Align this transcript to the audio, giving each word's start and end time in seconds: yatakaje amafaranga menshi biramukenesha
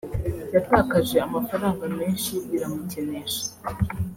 yatakaje 0.53 1.17
amafaranga 1.27 1.83
menshi 1.97 2.31
biramukenesha 2.49 3.43